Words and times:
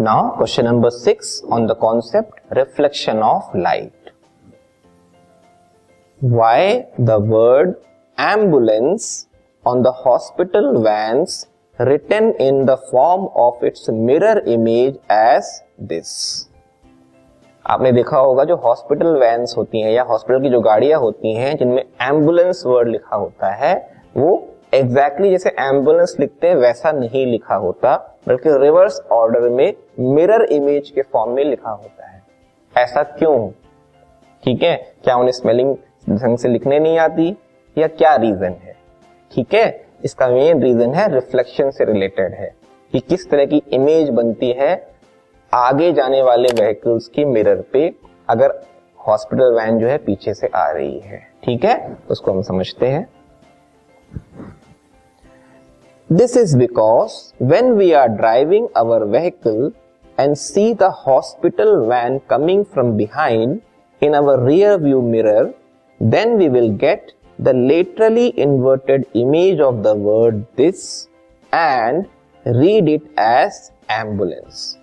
Now, 0.00 0.30
question 0.36 0.64
number 0.64 0.92
six 0.92 1.42
on 1.50 1.66
the 1.66 1.74
concept 1.74 2.38
reflection 2.54 3.18
of 3.18 3.42
light. 3.52 3.92
Why 6.20 6.86
the 6.96 7.18
word 7.18 7.74
ambulance 8.16 9.26
on 9.66 9.82
the 9.82 9.90
hospital 9.90 10.84
vans 10.84 11.48
written 11.78 12.34
in 12.38 12.64
the 12.64 12.76
form 12.92 13.28
of 13.34 13.60
its 13.64 13.88
mirror 13.88 14.40
image 14.46 14.98
as 15.10 15.62
this? 15.80 16.46
आपने 17.66 17.92
देखा 17.92 18.18
होगा 18.18 18.44
जो 18.44 18.56
hospital 18.56 19.16
vans 19.20 19.56
होती 19.56 19.80
हैं 19.82 19.90
या 19.92 20.02
hospital 20.10 20.42
की 20.42 20.50
जो 20.50 20.60
गाड़ियाँ 20.60 21.00
होती 21.00 21.34
हैं 21.34 21.56
जिनमें 21.56 21.82
एंबुलेंस 21.82 22.62
वर्ड 22.66 22.88
लिखा 22.88 23.16
होता 23.16 23.50
है 23.64 23.74
वो 24.16 24.30
एग्जैक्टली 24.74 25.28
exactly 25.28 25.30
जैसे 25.30 25.50
एंबुलेंस 25.66 26.16
लिखते 26.20 26.48
हैं 26.48 26.54
वैसा 26.56 26.92
नहीं 26.92 27.26
लिखा 27.26 27.54
होता 27.66 27.96
बल्कि 28.28 28.58
रिवर्स 28.58 29.00
ऑर्डर 29.12 29.40
में 29.40 29.74
मिरर 30.00 30.44
इमेज 30.44 30.90
के 30.90 31.02
फॉर्म 31.02 31.32
में 31.32 31.44
लिखा 31.44 31.70
होता 31.70 32.06
है। 32.06 32.22
ऐसा 32.76 33.02
क्यों? 33.02 33.50
ठीक 34.44 34.62
है? 34.62 34.92
क्या 35.04 35.16
उन्हें 35.16 35.32
स्पेलिंग 35.32 35.76
ढंग 36.10 36.38
से 36.38 36.48
लिखने 36.48 36.78
नहीं 36.78 36.98
आती? 36.98 37.36
या 37.78 37.86
क्या 37.86 38.16
रीजन 38.16 38.56
है? 38.64 38.76
ठीक 39.32 39.54
है? 39.54 39.86
इसका 40.04 40.28
मेन 40.28 40.62
रीजन 40.62 40.94
है 40.94 41.14
रिफ्लेक्शन 41.14 41.70
से 41.70 41.84
रिलेटेड 41.84 42.32
है 42.32 42.54
कि 42.92 43.00
किस 43.00 43.30
तरह 43.30 43.46
की 43.46 43.62
इमेज 43.72 44.10
बनती 44.10 44.52
है 44.52 44.88
आगे 45.54 45.92
जाने 45.92 46.22
वाले 46.22 46.48
व्हीकल्स 46.48 47.08
की 47.08 47.24
मिरर 47.24 47.60
पे 47.60 47.94
अगर 48.28 48.62
हॉस्पिटल 49.06 49.54
वैन 49.54 49.78
जो 49.78 49.86
है 49.86 49.98
पीछे 49.98 50.34
से 50.34 50.50
आ 50.54 50.70
रही 50.70 50.98
है। 50.98 51.32
ठीक 51.44 51.64
है? 51.64 51.96
उसको 52.10 52.32
हम 52.32 52.42
समझते 52.42 52.86
हैं। 52.86 53.06
This 56.10 56.36
is 56.36 56.56
because 56.58 57.12
when 57.44 57.72
we 57.72 57.90
are 57.92 58.06
driving 58.08 58.68
our 58.76 59.02
vehicle 59.04 59.70
and 60.18 60.34
see 60.34 60.62
the 60.74 60.84
hospital 60.98 61.74
van 61.88 62.18
coming 62.30 62.64
from 62.64 62.92
behind 62.92 63.58
in 64.02 64.14
our 64.14 64.44
rear 64.46 64.76
view 64.76 65.00
mirror 65.02 65.52
then 66.00 66.34
we 66.36 66.48
will 66.48 66.70
get 66.76 67.12
the 67.40 67.52
laterally 67.56 68.26
inverted 68.26 69.04
image 69.16 69.60
of 69.60 69.74
the 69.74 69.94
word 69.98 70.36
this 70.56 70.86
and 71.52 72.04
read 72.46 72.88
it 72.88 73.14
as 73.18 73.60
ambulance 73.90 74.76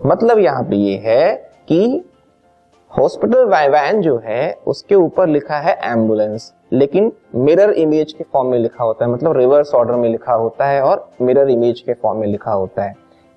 मतलब 0.00 0.38
यहाँ 0.38 0.62
पर 0.62 0.74
यह 0.74 1.02
है 1.04 1.32
कि 1.68 2.04
hospital 2.90 3.44
van 3.44 4.00
जो 4.00 4.18
है, 4.18 4.52
उसके 4.66 4.94
ऊपर 4.94 5.26
लिखा 5.26 5.58
है 5.58 5.78
एंबुलेंस 5.82 6.52
लेकिन 6.72 7.12
मिरर 7.34 7.70
इमेज 7.70 8.12
के 8.12 8.24
फॉर्म 8.32 8.48
में 8.48 8.58
लिखा 8.58 8.84
होता 8.84 9.04
है 9.04 9.10
मतलब 9.10 9.36
रिवर्स 9.36 9.74
ऑर्डर 9.74 9.94
में 9.94 10.08
लिखा 10.08 10.34
होता 10.34 10.66
है 10.66 10.82
और 10.82 11.10
मिरर 11.22 11.50
इमेज 11.50 11.80
के 11.80 11.92
फॉर्म 11.92 12.18
में 12.18 12.26
लिखा 12.26 12.52
होता 12.52 12.82
है। 12.82 12.94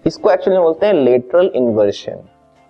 इसको 0.07 0.31
एक्चुअली 0.31 0.59
बोलते 0.59 0.85
हैं 0.85 0.93
लेटरल 0.93 1.51
इन्वर्शन 1.55 2.17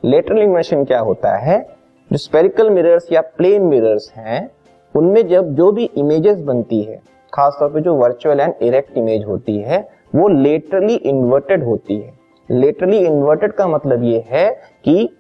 लेटरल 0.06 0.38
इन्वर्शन 0.38 0.86
क्या 0.86 1.00
होता 1.00 1.36
है? 1.36 1.68
जो 2.12 2.18
स्पेरिकल 2.18 2.70
मिरर्स 2.70 3.12
या 3.12 3.22
प्लेन 3.22 3.62
मिरर्स 3.62 4.14
हैं, 4.16 4.52
उनमें 4.96 5.28
जब 5.28 5.56
जो 5.56 5.72
भी 5.72 5.86
इमेजेस 5.98 6.40
बनती 6.40 6.82
है, 6.82 7.02
खासतौर 7.34 7.70
पे 7.70 7.82
जो 7.82 7.96
वर्चुअल 7.96 8.40
एंड 8.40 8.54
इरेक्ट 8.62 8.98
इमेज 8.98 9.26
होती 9.26 9.58
है, 9.58 9.90
वो 10.16 10.28
लेटरली 10.28 10.96
इन्वर्टेड 10.96 11.64
होती 11.64 11.98
है। 12.00 12.14
लेटरली 12.52 12.98
इन्वर्टेड 12.98 13.52
का 13.52 13.68
मतलब 13.68 14.04
ये 14.04 14.26
है 14.28 14.62
कि, 14.86 15.18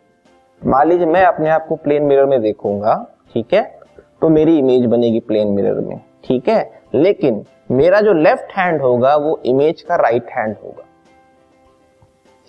मान 0.65 0.89
लीजिए 0.89 1.05
मैं 1.05 1.25
अपने 1.25 1.49
आप 1.49 1.67
को 1.67 1.75
प्लेन 1.75 2.03
मिरर 2.03 2.25
में 2.25 2.41
देखूँगा, 2.41 3.07
ठीक 3.33 3.53
है? 3.53 3.80
तो 4.21 4.29
मेरी 4.29 4.57
इमेज 4.57 4.85
बनेगी 4.85 5.19
प्लेन 5.19 5.47
मिरर 5.47 5.73
में, 5.73 6.01
ठीक 6.23 6.49
है? 6.49 6.81
लेकिन 6.95 7.45
मेरा 7.71 8.01
जो 8.01 8.13
लेफ़्ट 8.13 8.51
हैंड 8.57 8.81
होगा, 8.81 9.15
वो 9.15 9.41
इमेज 9.45 9.81
का 9.81 9.95
राइट 9.95 10.23
right 10.23 10.37
हैंड 10.37 10.55
होगा, 10.63 10.83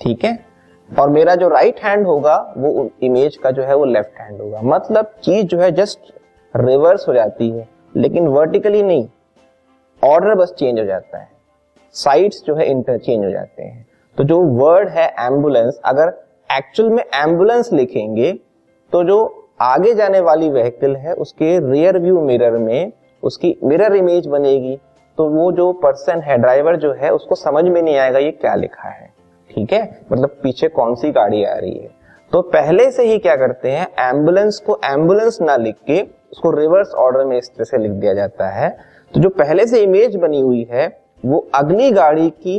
ठीक 0.00 0.24
है? 0.24 0.44
और 1.00 1.10
मेरा 1.10 1.34
जो 1.34 1.48
राइट 1.48 1.74
right 1.74 1.88
हैंड 1.88 2.06
होगा, 2.06 2.54
वो 2.58 2.90
इमेज 3.02 3.36
का 3.36 3.50
जो 3.50 3.62
है, 3.62 3.76
वो 3.76 3.84
लेफ़्ट 3.84 4.20
हैंड 4.20 4.40
होगा। 4.40 4.60
मतलब 4.62 5.12
चीज़ 5.24 5.46
जो 5.46 5.58
है 5.58 5.72
जस्ट 5.72 5.98
रिवर्स 6.56 7.08
हो 7.08 7.14
जाती 7.14 7.50
है, 7.50 7.68
लेकिन 7.96 8.28
वर्टिकली 8.28 8.82
नहीं 8.82 9.08
ऑर्डर 10.04 10.34
बस 10.34 10.54
चेंज 10.58 10.80
हो 10.80 10.84
जाता 10.84 11.18
है। 11.18 11.28
साइड्स 11.92 12.42
जो 12.46 12.54
है 12.54 12.64
इंटरचेंज 12.64 13.24
हो 13.24 13.30
जाते 13.30 13.62
हैं। 13.62 13.86
तो 14.16 14.24
जो 14.24 14.40
वर्ड 14.40 14.88
है 14.88 15.08
एंबुलेंस 15.08 15.80
अगर 15.84 16.08
एक्चुअल 16.56 16.90
में 16.90 17.02
एंबुलेंस 17.02 17.72
लिखेंगे 17.72 18.32
तो 18.92 19.04
जो 19.04 19.41
आगे 19.60 19.94
जाने 19.94 20.20
वाली 20.20 20.48
व्हीकल 20.50 20.96
है, 20.96 21.12
उसके 21.14 21.58
रियर 21.72 21.98
व्यू 21.98 22.20
मिरर 22.20 22.56
में 22.58 22.92
उसकी 23.22 23.56
मिरर 23.64 23.94
इमेज 23.94 24.26
बनेगी। 24.26 24.78
तो 25.18 25.28
वो 25.28 25.50
जो 25.52 25.72
पर्सन 25.72 26.20
है 26.20 26.36
ड्राइवर 26.38 26.76
जो 26.76 26.92
है, 26.92 27.10
उसको 27.10 27.34
समझ 27.34 27.64
में 27.64 27.80
नहीं 27.82 27.96
आएगा 27.96 28.18
ये 28.18 28.30
क्या 28.30 28.54
लिखा 28.54 28.88
है। 28.88 29.10
ठीक 29.50 29.72
है? 29.72 30.00
मतलब 30.12 30.36
पीछे 30.42 30.68
कौन 30.68 30.94
सी 30.94 31.10
गाड़ी 31.10 31.44
आ 31.44 31.54
रही 31.54 31.78
है? 31.78 31.90
तो 32.32 32.40
पहले 32.42 32.90
से 32.90 33.04
ही 33.04 33.18
क्या 33.18 33.36
करते 33.36 33.70
हैं 33.70 33.86
एंबुलेंस 34.00 34.58
को 34.58 34.78
एंबुलेंस 34.84 35.38
ना 35.42 35.56
लिख 35.56 35.76
के 35.86 36.00
उसको 36.32 36.50
रिवर्स 36.50 36.94
ऑर्डर 36.94 37.24
में 37.24 37.36
इस 37.38 37.48
तरह 37.48 37.64
से 37.64 37.78
लिख 37.78 37.90
दिया 37.92 38.14
जाता 38.14 38.48
है। 38.48 38.68
तो 39.14 39.20
जो 39.20 39.28
पहले 39.28 39.66
से 39.66 39.82
इमेज 39.82 40.16
बनी 40.16 40.40
हुई 40.40 40.66
है, 40.70 40.86
वो 41.24 41.46
अगली 41.54 41.90
गाड़ी 41.90 42.28
की 42.30 42.58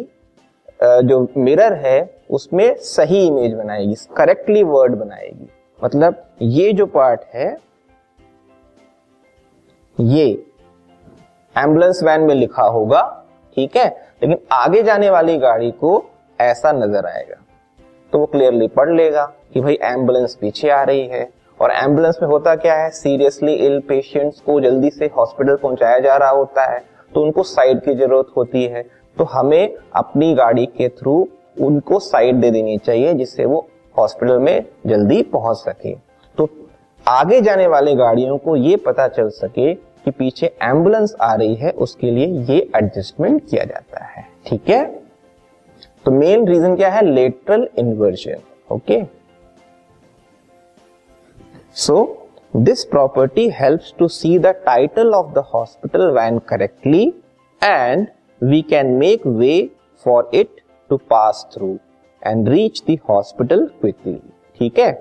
जो 0.80 1.28
मिरर 1.38 1.74
है, 1.75 2.10
उसमें 2.30 2.75
सही 2.75 3.25
इमेज 3.28 3.54
बनाएगी 3.54 3.96
करेक्टली 4.18 4.64
वर्ड 4.64 4.96
बनाएगी। 4.96 5.50
मतलब 5.83 6.23
ये 6.41 6.71
जो 6.73 6.85
पार्ट 6.85 7.21
है, 7.33 7.57
ये 9.97 10.25
एंबुलेंस 11.55 11.99
वैन 12.03 12.21
में 12.21 12.33
लिखा 12.35 12.63
होगा, 12.66 13.01
ठीक 13.57 13.75
है? 13.77 13.85
लेकिन 14.23 14.38
आगे 14.51 14.81
जाने 14.83 15.09
वाली 15.09 15.38
गाड़ी 15.38 15.71
को 15.73 16.03
ऐसा 16.39 16.71
नज़र 16.71 17.05
आएगा। 17.05 17.35
तो 18.13 18.19
वो 18.19 18.25
क्लियरली 18.25 18.67
पढ़ 18.67 18.89
लेगा 18.89 19.25
कि 19.53 19.61
भाई 19.61 19.77
एंबुलेंस 19.83 20.35
पीछे 20.35 20.69
आ 20.69 20.81
रही 20.83 21.05
है। 21.07 21.27
और 21.59 21.71
एंबुलेंस 21.71 22.17
में 22.21 22.29
होता 22.29 22.55
क्या 22.55 22.75
है? 22.75 22.89
सीरियसली 22.91 23.53
इल 23.55 23.79
पेशेंट्स 23.79 24.39
को 24.39 24.59
जल्दी 24.61 24.89
से 24.89 25.05
हॉस्पिटल 25.17 25.55
पहुँचाया 25.55 26.00
जा 26.00 26.15
रहा 26.17 26.29
होता 26.29 26.65
है 26.65 26.79
तो 27.11 27.21
उनको 27.21 27.44
साइड 27.44 27.81
की 27.81 27.94
ज़रूरत 27.95 28.27
होती 28.38 28.63
है। 28.65 28.83
तो 29.17 29.23
हमें 29.23 29.75
अपनी 29.95 30.33
गाड़ी 30.33 30.65
के 30.67 30.88
थ्रू 30.91 31.15
उनको 31.61 32.00
साइड 32.00 32.35
दे 32.35 32.51
देनी 32.51 32.77
चाहिए, 32.77 33.13
जिससे 33.13 33.45
वो 33.45 33.67
हॉस्पिटल 33.96 34.40
में 34.40 34.66
जल्दी 34.88 35.22
पहुँच 35.34 35.58
सके। 35.58 35.94
तो 36.38 36.50
आगे 37.06 37.40
जाने 37.42 37.68
वाले 37.68 37.96
गाड़ियों 37.96 38.38
को 38.38 38.56
ये 38.56 38.76
पता 38.86 39.08
चल 39.08 39.30
सके 39.31 39.74
कि 39.74 40.12
पीछे 40.12 40.48
एंबुलेंस 40.64 41.16
आ 41.22 41.34
रही 41.34 41.56
है, 41.56 41.72
उसके 41.72 42.12
लिए 42.12 42.26
ये 42.46 42.59
एडजस्टमेंट 42.76 43.50
किया 43.50 43.64
जाता 43.64 44.04
है। 44.06 44.28
ठीक 44.48 44.70
है? 44.70 44.86
तो 46.06 46.12
मेन 46.12 46.48
रीजन 46.48 46.76
क्या 46.76 46.90
है? 46.90 47.06
Lateral 47.06 47.68
inversion 47.80 48.42
okay 48.72 49.02
so 51.75 51.96
this 52.54 52.84
property 52.86 53.50
helps 53.60 53.94
to 54.00 54.08
see 54.08 54.38
the 54.40 54.48
title 54.66 55.14
of 55.14 55.31
the 55.34 55.44
hospital 55.54 56.10
van 56.12 56.38
correctly 56.50 57.06
and 57.62 58.08
we 58.42 58.62
can 58.62 58.92
make 58.96 59.25
way 59.28 59.56
for 60.06 60.30
it 60.34 60.62
to 60.90 60.98
pass 61.10 61.48
through 61.54 61.78
and 62.25 62.50
reach 62.50 62.81
the 62.88 63.00
hospital 63.09 63.66
quickly 63.81 64.19
ठीक 64.59 64.79
है? 64.79 64.91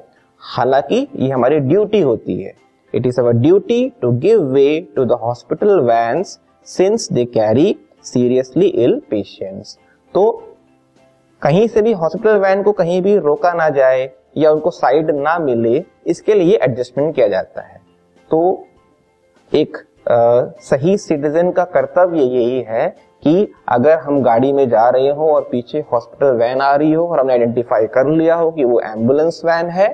हालाँकि 0.43 1.07
ये 1.17 1.29
हमारी 1.31 1.59
duty 1.61 2.01
होती 2.01 2.43
है। 2.43 2.55
It 2.95 3.07
is 3.07 3.21
our 3.21 3.33
duty 3.33 3.89
to 4.03 4.11
give 4.21 4.43
way 4.45 4.81
to 4.97 5.05
the 5.05 5.19
hospital 5.23 5.81
vans 5.81 6.39
since 6.67 7.09
they 7.13 7.25
carry 7.25 7.75
seriously 8.05 8.67
ill 8.67 9.01
patients 9.11 9.79
तो 10.15 10.31
कहीं 11.43 11.67
से 11.69 11.83
भी 11.83 11.93
हॉस्पिटल 11.93 12.37
वैन 12.39 12.63
को 12.63 12.73
कहीं 12.73 13.01
भी 13.03 13.17
रोका 13.19 13.53
ना 13.53 13.69
जाए 13.69 14.11
या 14.37 14.51
उनको 14.51 14.71
साइड 14.71 15.11
ना 15.15 15.39
मिले 15.39 15.85
इसके 16.07 16.35
लिए 16.35 16.57
एडजस्टमेंट 16.57 17.15
किया 17.15 17.29
जाता 17.29 17.63
है। 17.63 17.81
तो 18.31 18.67
एक 19.53 19.77
आ, 20.03 20.43
सही 20.61 20.97
सिटीजन 20.99 21.51
का 21.53 21.65
कर्तव्य 21.73 22.23
यही 22.23 22.61
है 22.63 22.87
कि 23.23 23.53
अगर 23.69 23.99
हम 23.99 24.23
गाड़ी 24.23 24.53
में 24.53 24.69
जा 24.69 24.89
रहे 24.89 25.09
हो 25.09 25.29
और 25.35 25.49
पीछे 25.51 25.85
हॉस्पिटल 25.93 26.37
वैन 26.37 26.61
आ 26.61 26.75
रही 26.75 26.93
हो 26.93 27.07
और 27.07 27.21
हमने 27.21 27.33
आइडेंटिफाई 27.33 27.87
कर 27.89 28.09
लिया 28.09 28.35
हो 28.35 28.51
कि 28.51 28.65
वो 28.65 28.81
एंबुलेंस 28.81 29.41
वैन 29.45 29.69
है 29.71 29.89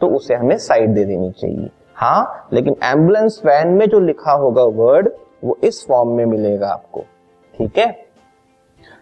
तो 0.00 0.06
उसे 0.16 0.34
हमें 0.34 0.56
साइड 0.58 0.94
दे 0.94 1.04
देनी 1.04 1.30
चाहिए। 1.32 1.70
हाँ 1.94 2.48
लेकिन 2.52 2.76
एंबुलेंस 2.84 3.40
वैन 3.46 3.68
में 3.68 3.86
जो 3.88 4.00
लिखा 4.00 4.32
होगा 4.34 4.62
वर्ड 4.76 5.08
वो 5.44 5.58
इस 5.64 5.84
फॉर्म 5.88 6.16
में 6.16 6.24
मिलेगा 6.26 6.68
आपको। 6.68 7.04
ठीक 7.54 7.78
है? 7.78 7.86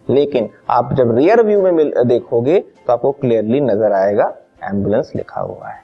लेकिन 0.09 0.49
आप 0.69 0.93
जब 0.93 1.15
रियर 1.17 1.41
व्यू 1.43 1.61
में 1.63 2.07
देखोगे 2.07 2.59
तो 2.59 2.93
आपको 2.93 3.11
क्लियरली 3.11 3.61
नज़र 3.61 3.93
आएगा 3.93 4.33
एंबुलेंस 4.63 5.11
लिखा 5.15 5.41
हुआ 5.41 5.67
है। 5.67 5.83